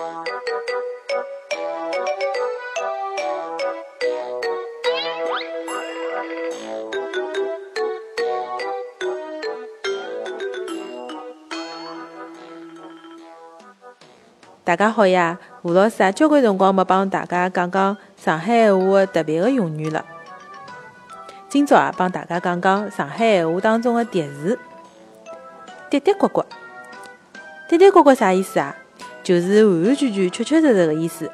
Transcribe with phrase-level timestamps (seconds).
[0.00, 0.06] 大
[14.76, 20.04] 家好呀，吴老师啊，交关辰光没帮大家讲讲上海闲话的特别的用语了。
[21.48, 24.58] 今朝啊，帮大家讲讲上海闲话当中的叠字，
[25.90, 26.46] 嘀嘀呱呱。
[27.68, 28.76] 嘀嘀呱呱啥意思啊？
[29.30, 31.30] 就是完完全全、确确实实的意思。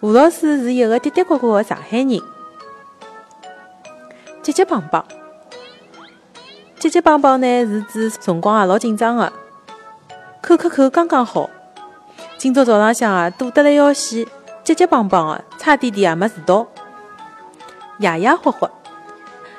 [0.00, 2.22] 吴老师是一个嘀嘀呱呱的上海人，
[4.42, 5.04] 结结棒棒。
[6.78, 9.30] 结结棒棒呢，是指辰光也老紧张的，
[10.40, 11.50] 口口口刚刚好。
[12.38, 14.26] 今朝早浪向啊，堵得来要死，
[14.62, 16.66] 结结棒棒的，差点点也没迟到。
[17.98, 18.70] 呀呀霍霍，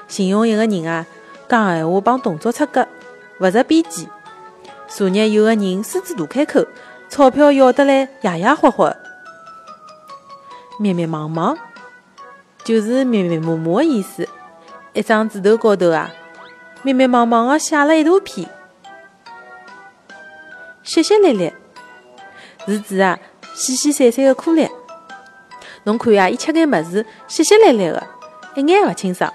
[0.07, 1.05] 形容一个人啊，
[1.47, 2.87] 讲闲话帮动作出格，
[3.41, 4.09] 勿着边际。
[4.87, 6.63] 昨日有个人狮子大开口，
[7.09, 8.95] 钞票要得来呀呀霍霍。
[10.79, 11.55] 密密麻麻，
[12.63, 14.27] 就是密密麻麻的意思。
[14.93, 16.11] 一张纸头高头啊，
[16.83, 18.49] 密密麻麻的写了一大片。
[20.83, 21.53] 淅淅沥沥。
[22.67, 23.19] 是指啊，
[23.53, 24.67] 细细散散的颗粒。
[25.83, 28.07] 侬看呀，伊吃眼物事，淅淅沥沥的，
[28.55, 29.31] 一眼勿清爽。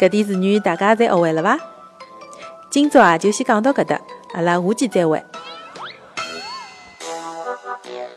[0.00, 1.58] 搿点词语大家侪学会了伐？
[2.70, 4.00] 今朝啊，就先讲到搿搭，
[4.34, 5.22] 阿拉下期再会。
[7.86, 8.10] Thank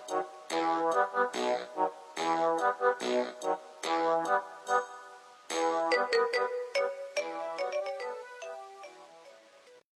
[6.34, 6.59] you.